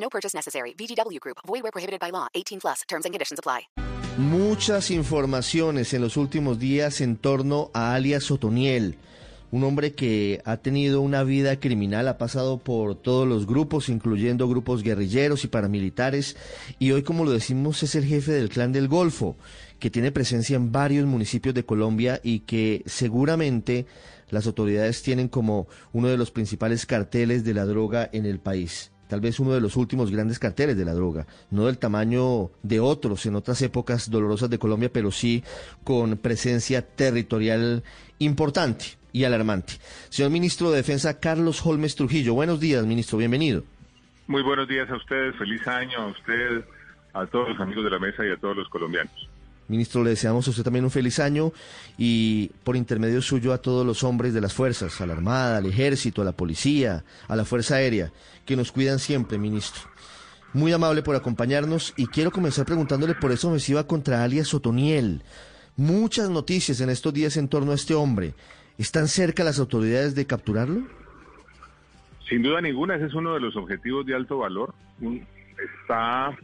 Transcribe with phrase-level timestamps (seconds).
[0.00, 0.74] No purchase necessary.
[0.74, 1.38] VGW Group.
[1.46, 2.28] Void where prohibited by law.
[2.34, 2.82] 18 plus.
[2.88, 3.68] Terms and conditions apply.
[4.18, 8.98] Muchas informaciones en los últimos días en torno a alias Otoniel,
[9.52, 14.48] un hombre que ha tenido una vida criminal, ha pasado por todos los grupos, incluyendo
[14.48, 16.36] grupos guerrilleros y paramilitares,
[16.80, 19.36] y hoy, como lo decimos, es el jefe del Clan del Golfo,
[19.78, 23.86] que tiene presencia en varios municipios de Colombia y que seguramente
[24.30, 28.90] las autoridades tienen como uno de los principales carteles de la droga en el país
[29.08, 32.80] tal vez uno de los últimos grandes carteles de la droga, no del tamaño de
[32.80, 35.42] otros en otras épocas dolorosas de Colombia, pero sí
[35.82, 37.82] con presencia territorial
[38.18, 39.74] importante y alarmante.
[40.10, 43.64] Señor ministro de Defensa Carlos Holmes Trujillo, buenos días, ministro, bienvenido.
[44.26, 46.64] Muy buenos días a ustedes, feliz año a usted,
[47.14, 49.28] a todos los amigos de la mesa y a todos los colombianos.
[49.68, 51.52] Ministro, le deseamos a usted también un feliz año
[51.98, 55.66] y por intermedio suyo a todos los hombres de las fuerzas, a la Armada, al
[55.66, 58.10] Ejército, a la Policía, a la Fuerza Aérea,
[58.46, 59.82] que nos cuidan siempre, ministro.
[60.54, 65.22] Muy amable por acompañarnos y quiero comenzar preguntándole por esa ofensiva contra alias Otoniel.
[65.76, 68.34] Muchas noticias en estos días en torno a este hombre.
[68.78, 70.86] ¿Están cerca las autoridades de capturarlo?
[72.26, 74.74] Sin duda ninguna, ese es uno de los objetivos de alto valor.
[75.82, 76.36] está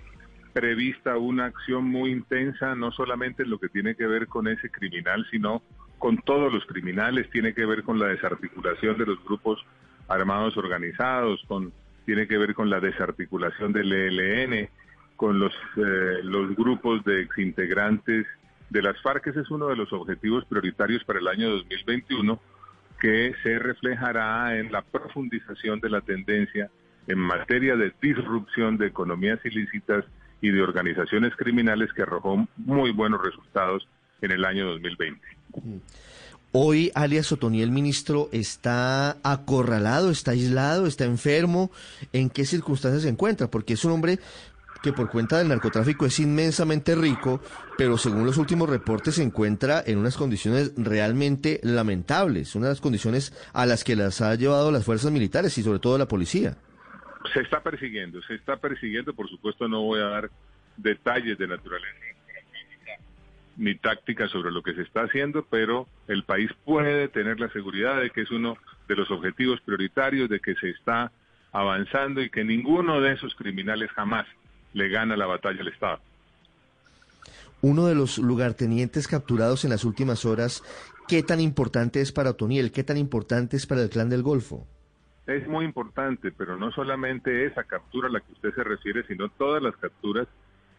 [0.55, 4.70] prevista una acción muy intensa, no solamente en lo que tiene que ver con ese
[4.70, 5.62] criminal, sino
[5.98, 9.62] con todos los criminales, tiene que ver con la desarticulación de los grupos
[10.08, 11.72] armados organizados, con
[12.06, 14.69] tiene que ver con la desarticulación del ELN,
[15.16, 18.27] con los, eh, los grupos de exintegrantes
[18.70, 19.27] de las FARC.
[19.28, 22.38] Ese es uno de los objetivos prioritarios para el año 2021
[23.00, 26.70] que se reflejará en la profundización de la tendencia
[27.06, 30.04] en materia de disrupción de economías ilícitas
[30.44, 33.88] y de organizaciones criminales que arrojó muy buenos resultados
[34.21, 35.19] en el año 2020.
[36.53, 41.71] Hoy, alias Otoniel, ministro, está acorralado, está aislado, está enfermo.
[42.12, 43.50] ¿En qué circunstancias se encuentra?
[43.50, 44.19] Porque es un hombre
[44.82, 47.41] que por cuenta del narcotráfico es inmensamente rico,
[47.78, 53.65] pero según los últimos reportes se encuentra en unas condiciones realmente lamentables, unas condiciones a
[53.65, 56.59] las que las ha llevado las fuerzas militares y sobre todo la policía.
[57.33, 60.31] Se está persiguiendo, se está persiguiendo, por supuesto no voy a dar
[60.77, 62.05] detalles de naturaleza
[63.57, 68.01] ni táctica sobre lo que se está haciendo, pero el país puede tener la seguridad
[68.01, 68.57] de que es uno
[68.89, 71.12] de los objetivos prioritarios, de que se está
[71.53, 74.27] avanzando y que ninguno de esos criminales jamás
[74.73, 76.01] le gana la batalla al Estado.
[77.61, 80.62] Uno de los lugartenientes capturados en las últimas horas,
[81.09, 82.73] ¿qué tan importante es para Otoniel?
[82.73, 84.67] ¿Qué tan importante es para el clan del Golfo?
[85.27, 89.31] Es muy importante, pero no solamente esa captura a la que usted se refiere, sino
[89.31, 90.29] todas las capturas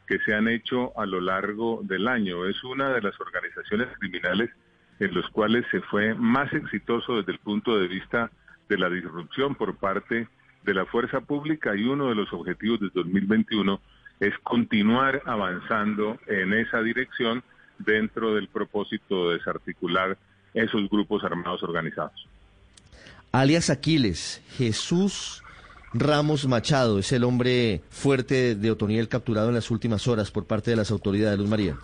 [0.08, 2.46] que se han hecho a lo largo del año.
[2.46, 4.52] Es una de las organizaciones criminales
[5.00, 8.30] en los cuales se fue más exitoso desde el punto de vista
[8.70, 10.28] de la disrupción por parte
[10.64, 13.80] de la fuerza pública y uno de los objetivos de 2021
[14.20, 17.44] es continuar avanzando en esa dirección
[17.80, 20.18] dentro del propósito de desarticular
[20.54, 22.28] esos grupos armados organizados.
[23.36, 25.44] Alias Aquiles, Jesús
[25.94, 30.72] Ramos Machado es el hombre fuerte de Otoniel capturado en las últimas horas por parte
[30.72, 31.78] de las autoridades, Luz María.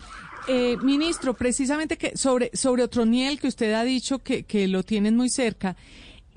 [0.47, 5.17] Eh, ministro, precisamente que sobre, sobre Otoniel, que usted ha dicho que, que lo tienen
[5.17, 5.75] muy cerca,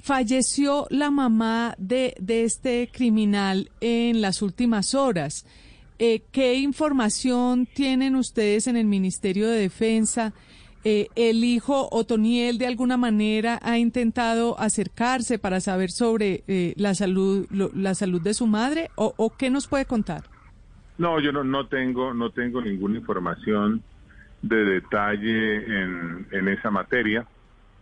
[0.02, 5.46] falleció la mamá de, de este criminal en las últimas horas.
[6.00, 10.34] Eh, ¿Qué información tienen ustedes en el Ministerio de Defensa?
[10.86, 16.94] Eh, ¿El hijo Otoniel de alguna manera ha intentado acercarse para saber sobre eh, la
[16.94, 20.24] salud la salud de su madre o, o, qué nos puede contar?
[20.98, 23.82] No, yo no, no tengo no tengo ninguna información
[24.42, 27.26] de detalle en, en esa materia.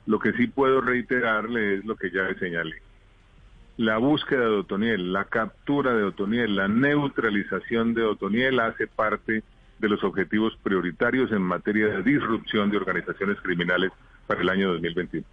[0.06, 2.76] Lo que sí puedo reiterarle es lo que ya le señalé.
[3.79, 9.43] La búsqueda de Otoniel, la captura de Otoniel, la neutralización de Otoniel hace parte de
[9.88, 13.90] los objetivos prioritarios en materia de disrupción de organizaciones criminales
[14.26, 15.26] para el año 2021.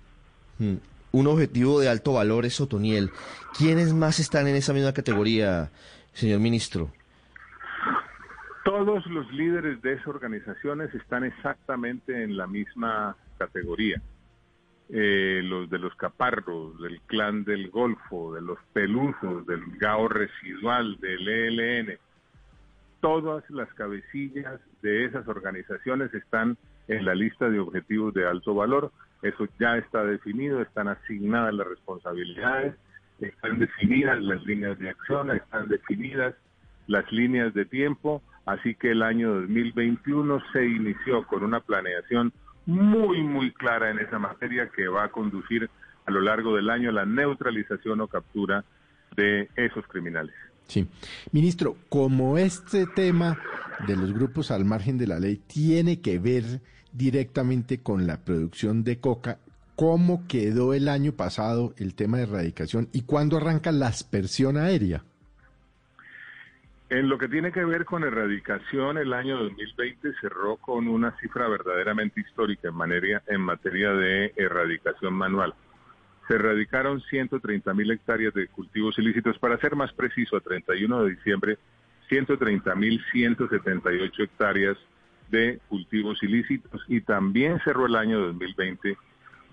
[0.58, 0.76] Hmm.
[1.12, 3.10] Un objetivo de alto valor es Otoniel.
[3.58, 5.72] ¿Quiénes más están en esa misma categoría,
[6.14, 6.92] señor ministro?
[8.64, 14.00] Todos los líderes de esas organizaciones están exactamente en la misma categoría
[14.92, 20.98] eh, los de los caparros, del clan del Golfo, de los pelusos, del GAO residual,
[21.00, 21.98] del ELN.
[23.02, 26.58] Todas las cabecillas de esas organizaciones están
[26.88, 28.92] en la lista de objetivos de alto valor.
[29.22, 32.76] Eso ya está definido, están asignadas las responsabilidades,
[33.20, 36.36] están definidas las líneas de acción, están definidas
[36.88, 42.34] las líneas de tiempo, así que el año 2021 se inició con una planeación
[42.66, 45.70] muy, muy clara en esa materia que va a conducir
[46.06, 48.64] a lo largo del año a la neutralización o captura
[49.16, 50.34] de esos criminales.
[50.70, 50.88] Sí.
[51.32, 53.40] Ministro, como este tema
[53.88, 56.62] de los grupos al margen de la ley tiene que ver
[56.94, 59.40] directamente con la producción de coca,
[59.76, 65.04] ¿cómo quedó el año pasado el tema de erradicación y cuándo arranca la aspersión aérea?
[66.92, 71.48] En lo que tiene que ver con erradicación, el año 2020 cerró con una cifra
[71.48, 75.56] verdaderamente histórica en materia, en materia de erradicación manual.
[76.30, 79.40] Se erradicaron 130 mil hectáreas de cultivos ilícitos.
[79.40, 81.58] Para ser más preciso, a 31 de diciembre,
[82.08, 84.78] 130 mil 178 hectáreas
[85.32, 88.96] de cultivos ilícitos y también cerró el año 2020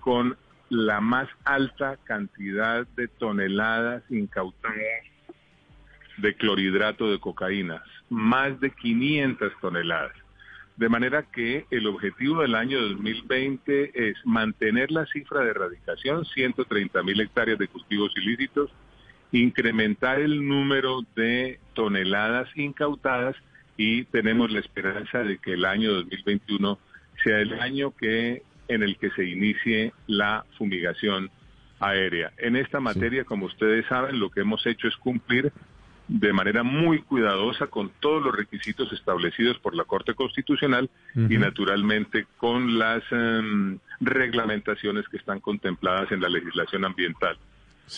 [0.00, 0.36] con
[0.68, 4.76] la más alta cantidad de toneladas incautadas
[6.18, 10.25] de clorhidrato de cocaína, más de 500 toneladas.
[10.76, 17.02] De manera que el objetivo del año 2020 es mantener la cifra de erradicación, 130
[17.02, 18.70] mil hectáreas de cultivos ilícitos,
[19.32, 23.36] incrementar el número de toneladas incautadas
[23.78, 26.78] y tenemos la esperanza de que el año 2021
[27.24, 31.30] sea el año que en el que se inicie la fumigación
[31.80, 32.32] aérea.
[32.38, 35.52] En esta materia, como ustedes saben, lo que hemos hecho es cumplir
[36.08, 42.26] de manera muy cuidadosa con todos los requisitos establecidos por la Corte Constitucional y naturalmente
[42.36, 47.36] con las em, reglamentaciones que están contempladas en la legislación ambiental.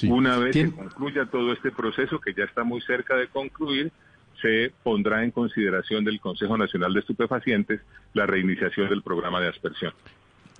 [0.04, 3.92] Una vez que concluya todo este proceso, que ya está muy cerca de concluir,
[4.40, 7.80] se pondrá en consideración del Consejo Nacional de Estupefacientes
[8.14, 9.92] la reiniciación del programa de aspersión.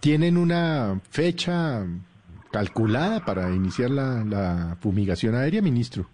[0.00, 1.86] ¿Tienen una fecha
[2.50, 6.08] calculada para iniciar la fumigación aérea, ministro?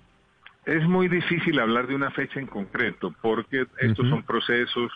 [0.66, 4.90] Es muy difícil hablar de una fecha en concreto porque estos son procesos,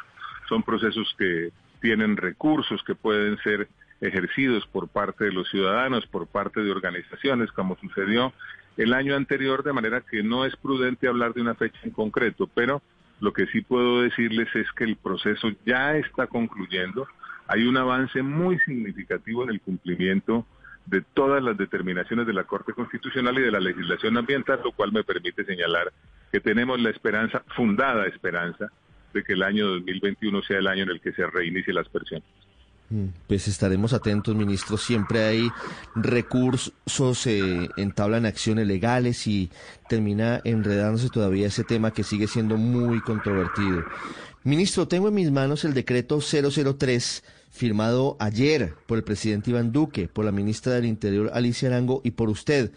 [0.49, 1.50] son procesos que
[1.81, 3.69] tienen recursos que pueden ser
[4.00, 8.32] ejercidos por parte de los ciudadanos, por parte de organizaciones, como sucedió
[8.76, 12.49] el año anterior, de manera que no es prudente hablar de una fecha en concreto,
[12.55, 12.81] pero
[13.20, 17.09] lo que sí puedo decirles es que el proceso ya está concluyendo,
[17.49, 20.47] hay un avance muy significativo en el cumplimiento
[20.88, 24.93] de todas las determinaciones de la Corte Constitucional y de la legislación ambiental, lo cual
[24.93, 25.93] me permite señalar
[26.32, 28.69] que tenemos la esperanza, fundada esperanza,
[29.12, 32.23] de que el año 2021 sea el año en el que se reinicie la aspersión.
[32.90, 34.79] Mm, pues estaremos atentos, ministro.
[34.79, 35.49] Siempre hay
[35.94, 39.50] recursos, eh, entablan acciones legales y
[39.88, 43.84] termina enredándose todavía ese tema que sigue siendo muy controvertido.
[44.44, 50.08] Ministro, tengo en mis manos el decreto 003 firmado ayer por el presidente Iván Duque,
[50.08, 52.72] por la ministra del Interior Alicia Arango y por usted,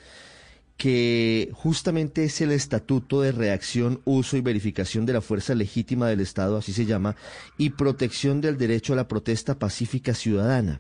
[0.78, 6.22] que justamente es el Estatuto de Reacción, Uso y Verificación de la Fuerza Legítima del
[6.22, 7.16] Estado, así se llama,
[7.58, 10.80] y protección del derecho a la protesta pacífica ciudadana.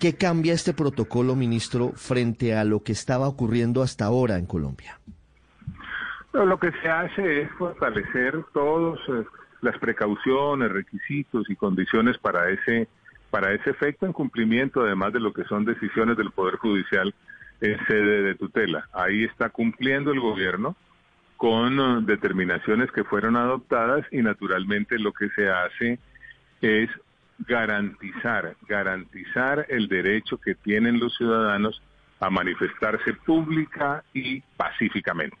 [0.00, 4.98] ¿Qué cambia este protocolo, ministro, frente a lo que estaba ocurriendo hasta ahora en Colombia?
[6.32, 9.24] lo que se hace es fortalecer todas eh,
[9.60, 12.88] las precauciones, requisitos y condiciones para ese
[13.32, 17.14] para ese efecto en cumplimiento además de lo que son decisiones del Poder Judicial
[17.62, 18.86] en sede de tutela.
[18.92, 20.76] Ahí está cumpliendo el gobierno
[21.38, 25.98] con uh, determinaciones que fueron adoptadas y naturalmente lo que se hace
[26.60, 26.90] es
[27.38, 31.80] garantizar, garantizar el derecho que tienen los ciudadanos
[32.20, 35.38] a manifestarse pública y pacíficamente.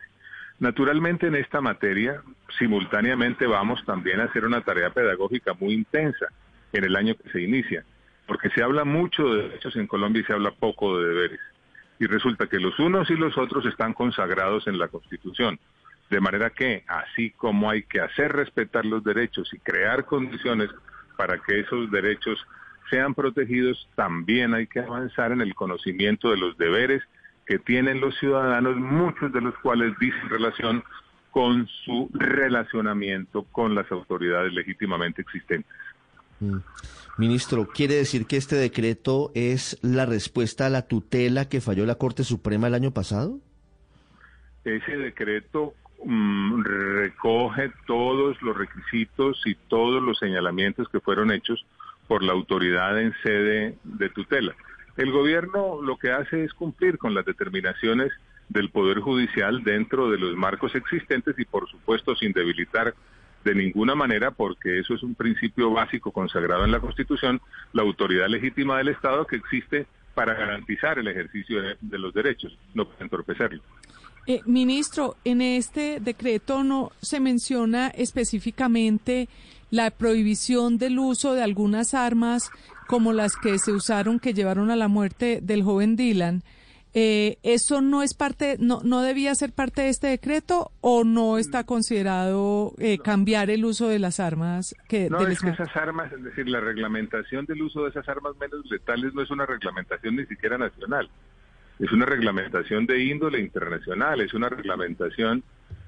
[0.60, 2.22] Naturalmente en esta materia,
[2.58, 6.28] simultáneamente vamos también a hacer una tarea pedagógica muy intensa
[6.72, 7.84] en el año que se inicia,
[8.26, 11.40] porque se habla mucho de derechos en Colombia y se habla poco de deberes.
[11.98, 15.58] Y resulta que los unos y los otros están consagrados en la Constitución.
[16.10, 20.68] De manera que, así como hay que hacer respetar los derechos y crear condiciones
[21.16, 22.44] para que esos derechos
[22.90, 27.02] sean protegidos, también hay que avanzar en el conocimiento de los deberes
[27.46, 30.84] que tienen los ciudadanos, muchos de los cuales dicen relación
[31.30, 35.70] con su relacionamiento con las autoridades legítimamente existentes.
[36.42, 36.58] Mm.
[37.18, 41.96] Ministro, ¿quiere decir que este decreto es la respuesta a la tutela que falló la
[41.96, 43.38] Corte Suprema el año pasado?
[44.64, 51.64] Ese decreto mm, recoge todos los requisitos y todos los señalamientos que fueron hechos
[52.08, 54.54] por la autoridad en sede de tutela.
[54.96, 58.10] El gobierno lo que hace es cumplir con las determinaciones
[58.48, 62.94] del Poder Judicial dentro de los marcos existentes y por supuesto sin debilitar
[63.44, 67.40] de ninguna manera, porque eso es un principio básico consagrado en la Constitución,
[67.72, 72.88] la autoridad legítima del Estado que existe para garantizar el ejercicio de, los derechos, no
[72.88, 73.62] para entorpecerlo.
[74.26, 79.28] Eh, ministro, en este decreto no se menciona específicamente
[79.70, 82.50] la prohibición del uso de algunas armas
[82.86, 86.42] como las que se usaron que llevaron a la muerte del joven Dylan.
[86.94, 91.38] Eh, ¿Eso no es parte, no, no debía ser parte de este decreto o no
[91.38, 94.74] está considerado eh, cambiar el uso de las armas?
[94.88, 98.34] Que, No, es que esas armas, es decir, la reglamentación del uso de esas armas
[98.38, 101.08] menos letales no es una reglamentación ni siquiera nacional.
[101.78, 105.42] Es una reglamentación de índole internacional, es una reglamentación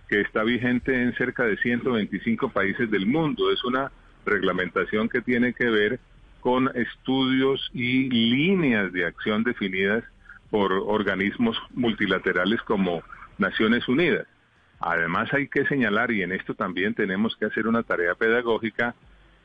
[0.08, 3.52] que está vigente en cerca de 125 países del mundo.
[3.52, 3.92] Es una
[4.24, 6.00] reglamentación que tiene que ver
[6.40, 10.04] con estudios y líneas de acción definidas
[10.50, 13.02] por organismos multilaterales como
[13.38, 14.26] Naciones Unidas.
[14.80, 18.94] Además hay que señalar, y en esto también tenemos que hacer una tarea pedagógica,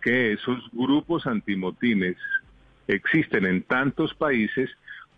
[0.02, 2.18] que esos grupos antimotines
[2.88, 4.70] existen en tantos países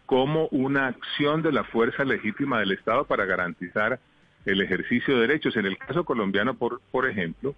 [0.05, 3.99] como una acción de la fuerza legítima del Estado para garantizar
[4.45, 5.55] el ejercicio de derechos.
[5.55, 7.55] En el caso colombiano, por, por ejemplo,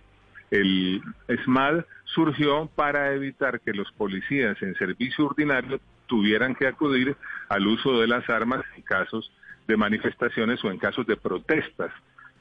[0.51, 1.01] el
[1.43, 5.79] SMAD surgió para evitar que los policías en servicio ordinario
[6.13, 7.17] tuvieran que acudir
[7.49, 9.31] al uso de las armas en casos
[9.67, 11.91] de manifestaciones o en casos de protestas,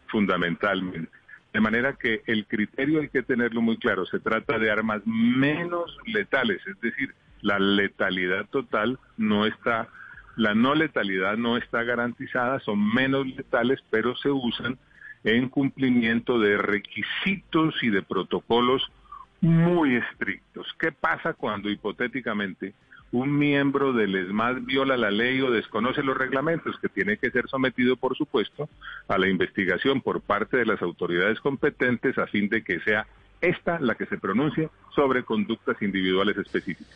[0.08, 1.10] fundamentalmente.
[1.54, 5.96] De manera que el criterio hay que tenerlo muy claro, se trata de armas menos
[6.04, 9.88] letales, es decir, la letalidad total no está,
[10.36, 14.76] la no letalidad no está garantizada, son menos letales, pero se usan
[15.24, 18.92] en cumplimiento de requisitos y de protocolos
[19.40, 20.66] muy estrictos.
[20.78, 22.74] ¿Qué pasa cuando hipotéticamente
[23.12, 27.46] un miembro del ESMAD viola la ley o desconoce los reglamentos, que tiene que ser
[27.48, 28.68] sometido, por supuesto,
[29.06, 33.06] a la investigación por parte de las autoridades competentes a fin de que sea
[33.42, 36.86] esta la que se pronuncie sobre conductas individuales específicas?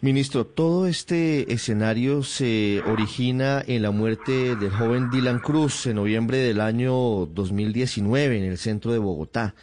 [0.00, 6.38] Ministro, todo este escenario se origina en la muerte del joven Dylan Cruz en noviembre
[6.38, 9.54] del año 2019 en el centro de Bogotá.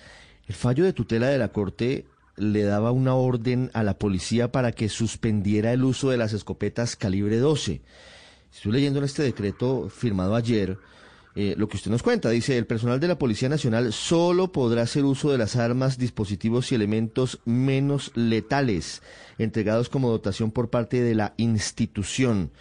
[0.47, 2.05] El fallo de tutela de la Corte
[2.39, 6.95] le daba una orden a la policía para que suspendiera el uso de las escopetas
[6.95, 7.81] calibre 12.
[8.51, 10.77] Estoy leyendo en este decreto firmado ayer
[11.35, 12.29] eh, lo que usted nos cuenta.
[12.29, 16.71] Dice, el personal de la Policía Nacional solo podrá hacer uso de las armas, dispositivos
[16.71, 19.01] y elementos menos letales
[19.37, 22.51] entregados como dotación por parte de la institución.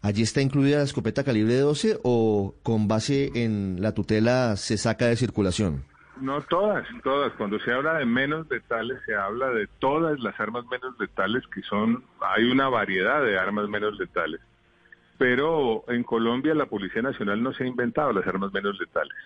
[0.00, 5.06] ¿Allí está incluida la escopeta calibre 12 o con base en la tutela se saca
[5.06, 5.84] de circulación?
[6.20, 7.32] No todas, todas.
[7.34, 11.62] Cuando se habla de menos letales, se habla de todas las armas menos letales, que
[11.62, 14.40] son, hay una variedad de armas menos letales.
[15.16, 19.16] Pero en Colombia la Policía Nacional no se ha inventado las armas menos letales.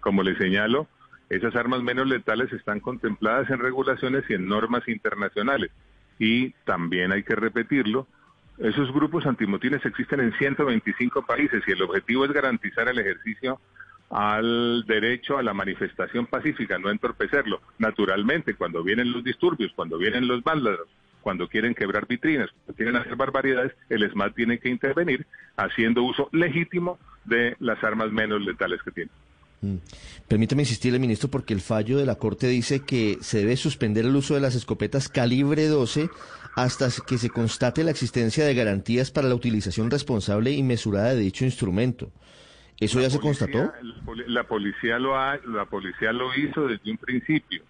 [0.00, 0.86] Como le señalo,
[1.28, 5.70] esas armas menos letales están contempladas en regulaciones y en normas internacionales.
[6.18, 8.06] Y también hay que repetirlo,
[8.58, 13.60] esos grupos antimotines existen en 125 países y el objetivo es garantizar el ejercicio
[14.10, 17.60] al derecho a la manifestación pacífica, no entorpecerlo.
[17.78, 20.88] Naturalmente, cuando vienen los disturbios, cuando vienen los vándalos,
[21.20, 26.28] cuando quieren quebrar vitrinas, cuando quieren hacer barbaridades, el ESMAD tiene que intervenir haciendo uso
[26.32, 29.10] legítimo de las armas menos letales que tiene.
[29.62, 29.76] Mm.
[30.28, 34.14] Permítame insistirle, ministro, porque el fallo de la Corte dice que se debe suspender el
[34.14, 36.10] uso de las escopetas calibre 12
[36.54, 41.20] hasta que se constate la existencia de garantías para la utilización responsable y mesurada de
[41.20, 42.12] dicho instrumento.
[42.80, 43.72] ¿Eso La ya se constató?
[44.26, 47.62] La policía lo ha, la policía lo hizo desde un principio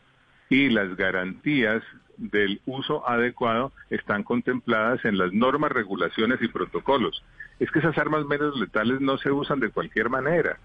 [0.49, 1.83] y las garantías
[2.17, 7.23] del uso adecuado están contempladas en las normas, regulaciones y protocolos.
[7.59, 10.59] Es que esas armas menos letales no se usan de cualquier manera.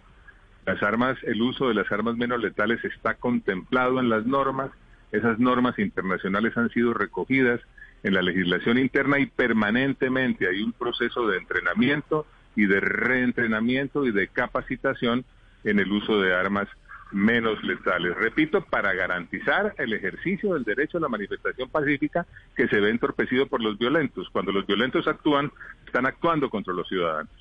[0.66, 4.72] Las armas, el uso de las armas menos letales está contemplado en las normas.
[5.12, 7.60] Esas normas internacionales han sido recogidas
[8.04, 14.12] en la legislación interna y permanentemente hay un proceso de entrenamiento y de reentrenamiento y
[14.12, 15.26] de capacitación
[15.64, 16.68] en el uso de armas
[17.12, 18.16] menos letales.
[18.16, 22.26] Repito, para garantizar el ejercicio del derecho a la manifestación pacífica
[22.56, 24.30] que se ve entorpecido por los violentos.
[24.32, 25.52] Cuando los violentos actúan,
[25.86, 27.32] están actuando contra los ciudadanos.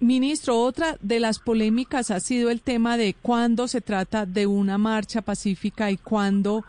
[0.00, 4.78] Ministro, otra de las polémicas ha sido el tema de cuándo se trata de una
[4.78, 6.64] marcha pacífica y cuándo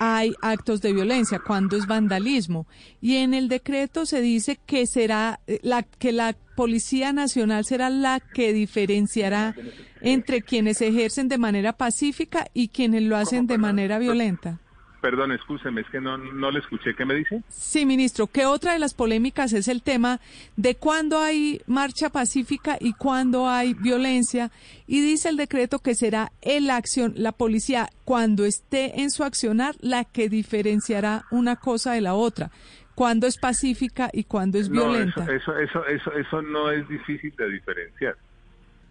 [0.00, 2.66] hay actos de violencia, cuándo es vandalismo.
[3.02, 7.90] Y en el decreto se dice que será eh, la que la Policía Nacional será
[7.90, 9.54] la que diferenciará
[10.00, 14.58] entre quienes ejercen de manera pacífica y quienes lo hacen de manera violenta.
[15.00, 16.94] Perdón, escúcheme, es que no, no le escuché.
[16.94, 17.42] ¿Qué me dice?
[17.48, 20.20] Sí, ministro, que otra de las polémicas es el tema
[20.56, 24.50] de cuándo hay marcha pacífica y cuándo hay violencia.
[24.86, 29.74] Y dice el decreto que será la acción, la policía, cuando esté en su accionar,
[29.80, 32.50] la que diferenciará una cosa de la otra.
[32.94, 35.22] Cuándo es pacífica y cuándo es violenta.
[35.32, 38.16] eso, eso, eso, eso no es difícil de diferenciar.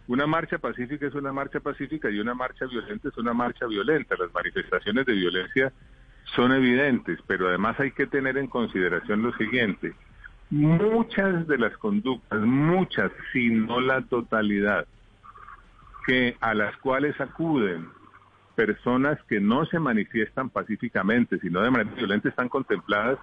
[0.07, 4.15] Una marcha pacífica es una marcha pacífica y una marcha violenta es una marcha violenta.
[4.17, 5.71] Las manifestaciones de violencia
[6.35, 9.93] son evidentes, pero además hay que tener en consideración lo siguiente.
[10.49, 14.85] Muchas de las conductas, muchas, si no la totalidad,
[16.05, 17.87] que a las cuales acuden
[18.55, 23.19] personas que no se manifiestan pacíficamente, sino de manera violenta, están contempladas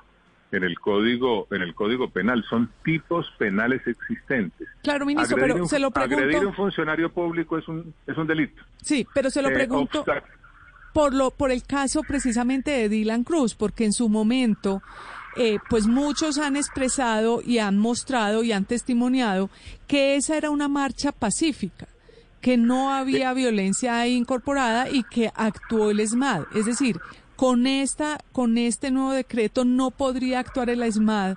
[0.53, 4.69] en el código en el código penal son tipos penales existentes.
[4.83, 6.23] Claro, ministro, pero se lo pregunto.
[6.23, 8.63] Agredir a un funcionario público es un es un delito.
[8.81, 10.05] Sí, pero se lo eh, pregunto
[10.97, 14.81] por lo por el caso precisamente de Dylan Cruz, porque en su momento
[15.37, 19.51] eh, pues muchos han expresado y han mostrado y han testimoniado
[19.87, 21.87] que esa era una marcha pacífica
[22.41, 26.45] que no había violencia ahí incorporada y que actuó el ESMAD.
[26.55, 26.99] Es decir,
[27.37, 31.37] con esta con este nuevo decreto no podría actuar el ESMAD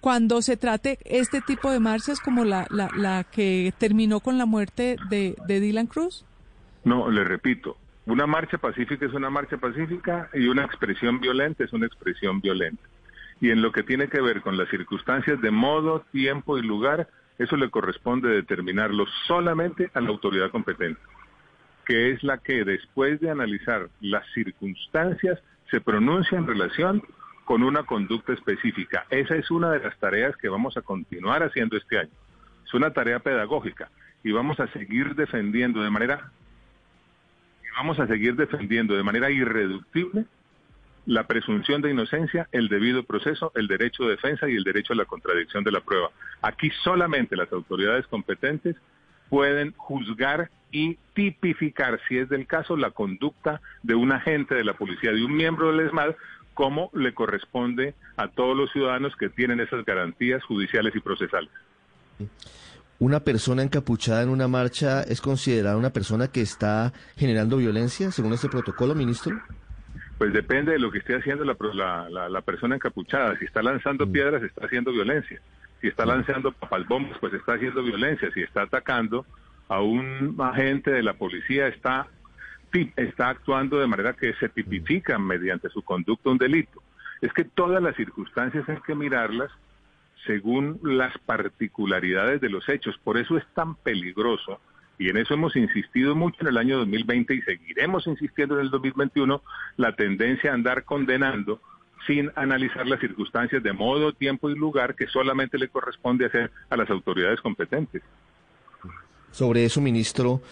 [0.00, 4.46] cuando se trate este tipo de marchas como la, la, la que terminó con la
[4.46, 6.24] muerte de, de Dylan Cruz?
[6.84, 11.72] No, le repito, una marcha pacífica es una marcha pacífica y una expresión violenta es
[11.72, 12.82] una expresión violenta.
[13.40, 17.08] Y en lo que tiene que ver con las circunstancias de modo, tiempo y lugar,
[17.38, 21.00] eso le corresponde determinarlo solamente a la autoridad competente
[21.84, 25.38] que es la que después de analizar las circunstancias
[25.70, 27.02] se pronuncia en relación
[27.44, 29.06] con una conducta específica.
[29.10, 32.10] Esa es una de las tareas que vamos a continuar haciendo este año.
[32.64, 33.90] Es una tarea pedagógica
[34.22, 36.30] y vamos a seguir defendiendo de manera
[37.76, 40.24] vamos a seguir defendiendo de manera irreductible
[41.06, 44.96] la presunción de inocencia, el debido proceso, el derecho de defensa y el derecho a
[44.96, 46.10] la contradicción de la prueba.
[46.40, 48.76] Aquí solamente las autoridades competentes
[49.28, 54.74] pueden juzgar y tipificar, si es del caso, la conducta de un agente de la
[54.74, 56.14] policía, de un miembro del ESMAD,
[56.54, 61.50] como le corresponde a todos los ciudadanos que tienen esas garantías judiciales y procesales.
[63.00, 68.32] ¿Una persona encapuchada en una marcha es considerada una persona que está generando violencia, según
[68.32, 69.36] este protocolo, ministro?
[70.16, 73.36] Pues depende de lo que esté haciendo la, la, persona encapuchada.
[73.38, 74.12] Si está lanzando mm.
[74.12, 75.40] piedras, está haciendo violencia.
[75.80, 78.30] Si está lanzando papalbombas, pues está haciendo violencia.
[78.32, 79.26] Si está atacando
[79.68, 82.06] a un agente de la policía, está,
[82.96, 86.80] está actuando de manera que se tipifica mediante su conducta un delito.
[87.20, 89.50] Es que todas las circunstancias hay que mirarlas
[90.26, 92.98] según las particularidades de los hechos.
[93.02, 94.60] Por eso es tan peligroso
[94.98, 98.70] y en eso hemos insistido mucho en el año 2020 y seguiremos insistiendo en el
[98.70, 99.42] 2021,
[99.76, 101.60] la tendencia a andar condenando
[102.06, 106.76] sin analizar las circunstancias de modo, tiempo y lugar que solamente le corresponde hacer a
[106.76, 108.02] las autoridades competentes.
[109.30, 110.42] Sobre eso, ministro,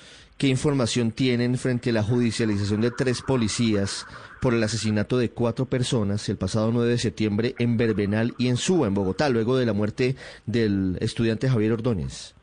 [0.42, 4.08] ¿qué información tienen frente a la judicialización de tres policías
[4.40, 8.56] por el asesinato de cuatro personas el pasado 9 de septiembre en Berbenal y en
[8.56, 12.34] Suba, en Bogotá, luego de la muerte del estudiante Javier Ordóñez?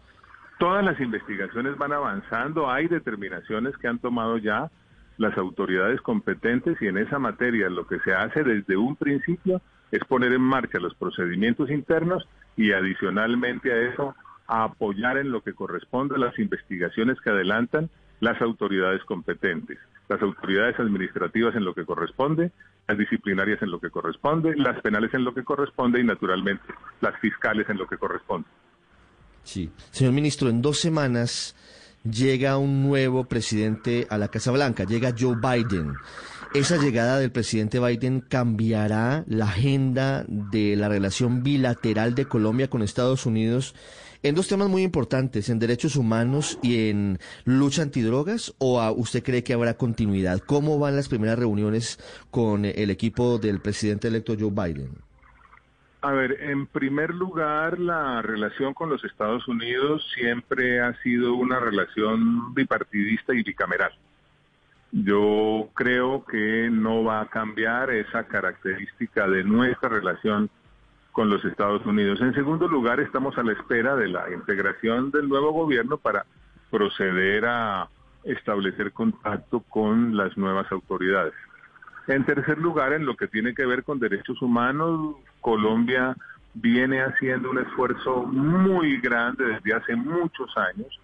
[0.59, 4.71] Todas las investigaciones van avanzando, hay determinaciones que han tomado ya
[5.17, 10.05] las autoridades competentes y en esa materia lo que se hace desde un principio es
[10.05, 14.15] poner en marcha los procedimientos internos y adicionalmente a eso
[14.49, 19.77] apoyar en lo que corresponde a las investigaciones que adelantan las autoridades competentes,
[20.09, 22.51] las autoridades administrativas en lo que corresponde,
[22.87, 27.17] las disciplinarias en lo que corresponde, las penales en lo que corresponde y naturalmente las
[27.19, 28.47] fiscales en lo que corresponde.
[29.43, 29.71] Sí.
[29.91, 31.55] Señor ministro, en dos semanas
[32.03, 35.93] llega un nuevo presidente a la Casa Blanca, llega Joe Biden.
[36.53, 42.81] ¿Esa llegada del presidente Biden cambiará la agenda de la relación bilateral de Colombia con
[42.81, 43.75] Estados Unidos
[44.23, 48.53] en dos temas muy importantes, en derechos humanos y en lucha antidrogas?
[48.57, 50.39] ¿O usted cree que habrá continuidad?
[50.39, 51.99] ¿Cómo van las primeras reuniones
[52.31, 55.09] con el equipo del presidente electo Joe Biden?
[56.01, 61.59] A ver, en primer lugar, la relación con los Estados Unidos siempre ha sido una
[61.59, 63.91] relación bipartidista y bicameral.
[64.91, 70.49] Yo creo que no va a cambiar esa característica de nuestra relación
[71.19, 72.21] con los Estados Unidos.
[72.21, 76.25] En segundo lugar, estamos a la espera de la integración del nuevo gobierno para
[76.71, 77.89] proceder a
[78.23, 81.33] establecer contacto con las nuevas autoridades.
[82.07, 86.15] En tercer lugar, en lo que tiene que ver con derechos humanos, Colombia
[86.53, 91.01] viene haciendo un esfuerzo muy grande desde hace muchos años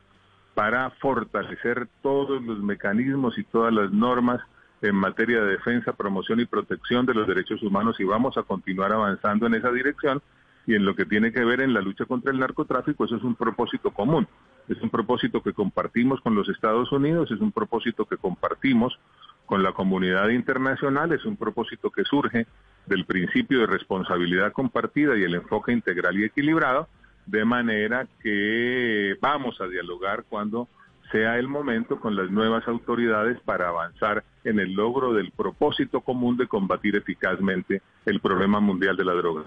[0.54, 4.40] para fortalecer todos los mecanismos y todas las normas
[4.86, 8.92] en materia de defensa, promoción y protección de los derechos humanos y vamos a continuar
[8.92, 10.22] avanzando en esa dirección.
[10.68, 13.24] Y en lo que tiene que ver en la lucha contra el narcotráfico, eso es
[13.24, 14.28] un propósito común.
[14.68, 18.98] Es un propósito que compartimos con los Estados Unidos, es un propósito que compartimos
[19.46, 22.48] con la comunidad internacional, es un propósito que surge
[22.88, 26.88] del principio de responsabilidad compartida y el enfoque integral y equilibrado,
[27.28, 30.68] de manera que vamos a dialogar cuando
[31.12, 36.38] sea el momento con las nuevas autoridades para avanzar en el logro del propósito común
[36.38, 39.44] de combatir eficazmente el problema mundial de la droga.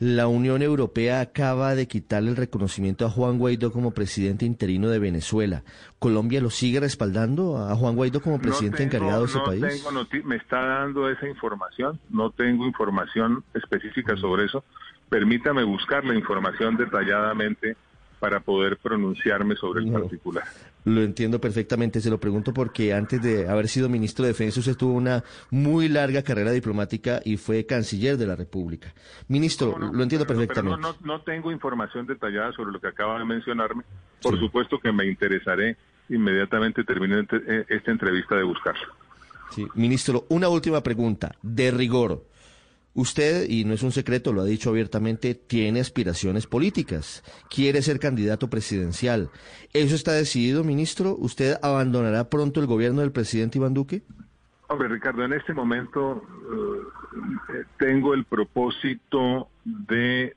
[0.00, 4.98] La Unión Europea acaba de quitarle el reconocimiento a Juan Guaidó como presidente interino de
[4.98, 5.62] Venezuela.
[5.98, 9.84] ¿Colombia lo sigue respaldando a Juan Guaidó como presidente encargado de ese país?
[9.84, 14.64] Tengo me está dando esa información, no tengo información específica sobre eso.
[15.10, 17.76] Permítame buscar la información detalladamente
[18.20, 20.44] para poder pronunciarme sobre el particular.
[20.84, 24.76] Lo entiendo perfectamente, se lo pregunto porque antes de haber sido ministro de Defensa usted
[24.76, 28.94] tuvo una muy larga carrera diplomática y fue canciller de la República.
[29.28, 30.80] Ministro, lo entiendo perfectamente.
[30.80, 33.82] no, no, tengo información detallada sobre lo que acaba de mencionarme.
[34.22, 35.76] Por supuesto que me interesaré
[36.10, 38.86] inmediatamente termine eh, esta entrevista de buscarlo.
[39.50, 42.24] Sí, ministro, una última pregunta, de rigor.
[42.92, 48.00] Usted, y no es un secreto, lo ha dicho abiertamente, tiene aspiraciones políticas, quiere ser
[48.00, 49.30] candidato presidencial.
[49.72, 51.16] ¿Eso está decidido, ministro?
[51.16, 54.02] ¿Usted abandonará pronto el gobierno del presidente Iván Duque?
[54.66, 56.22] Hombre, Ricardo, en este momento
[57.52, 60.34] eh, tengo el propósito de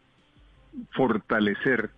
[0.92, 1.92] fortalecer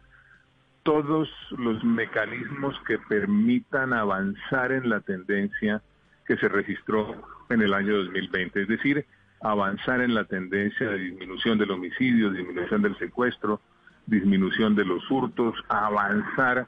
[0.84, 5.82] todos los mecanismos que permitan avanzar en la tendencia
[6.26, 8.62] que se registró en el año 2020.
[8.62, 9.06] Es decir,
[9.52, 13.62] avanzar en la tendencia de disminución del homicidio, disminución del secuestro,
[14.08, 16.66] disminución de los hurtos, avanzar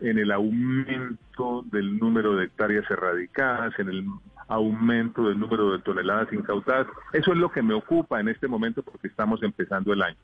[0.00, 4.06] en el aumento del número de hectáreas erradicadas, en el
[4.46, 6.86] aumento del número de toneladas incautadas.
[7.12, 10.16] Eso es lo que me ocupa en este momento porque estamos empezando el año.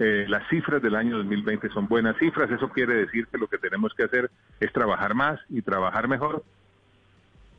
[0.00, 3.58] Eh, las cifras del año 2020 son buenas cifras, eso quiere decir que lo que
[3.58, 6.42] tenemos que hacer es trabajar más y trabajar mejor.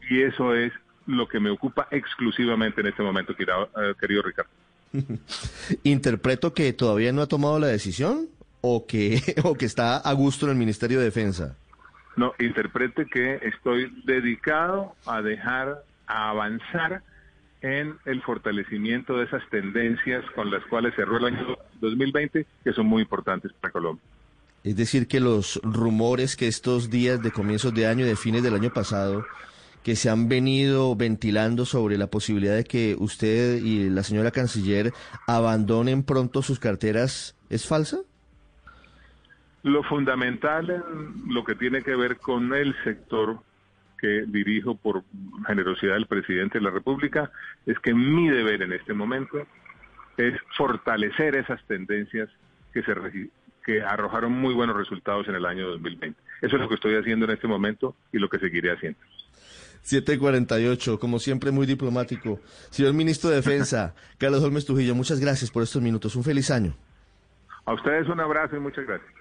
[0.10, 0.74] Y eso es
[1.16, 4.52] lo que me ocupa exclusivamente en este momento, eh, querido Ricardo.
[5.84, 8.28] ¿Interpreto que todavía no ha tomado la decisión
[8.62, 11.56] o que, o que está a gusto en el Ministerio de Defensa?
[12.16, 17.04] No, interprete que estoy dedicado a dejar, a avanzar
[17.62, 22.88] en el fortalecimiento de esas tendencias con las cuales cerró el año 2020, que son
[22.88, 24.04] muy importantes para Colombia.
[24.64, 28.44] Es decir, que los rumores que estos días de comienzos de año y de fines
[28.44, 29.26] del año pasado
[29.84, 34.94] que se han venido ventilando sobre la posibilidad de que usted y la señora canciller
[35.28, 38.00] abandonen pronto sus carteras es falsa?
[39.64, 43.40] Lo fundamental en lo que tiene que ver con el sector
[44.00, 45.04] que dirijo por
[45.46, 47.32] generosidad del presidente de la República
[47.68, 49.46] es que mi deber en este momento
[50.18, 52.28] es fortalecer esas tendencias
[52.74, 52.94] que se
[53.64, 56.20] que arrojaron muy buenos resultados en el año 2020.
[56.42, 59.00] Eso es lo que estoy haciendo en este momento y lo que seguiré haciendo.
[59.84, 62.40] 748, como siempre muy diplomático.
[62.70, 66.16] Señor Ministro de Defensa, Carlos Holmes Trujillo, muchas gracias por estos minutos.
[66.16, 66.76] Un feliz año.
[67.66, 69.21] A ustedes un abrazo y muchas gracias.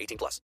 [0.00, 0.40] 18 plus.